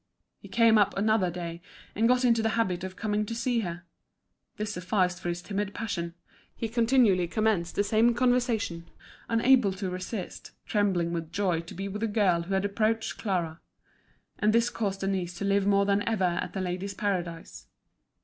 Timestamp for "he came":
0.39-0.79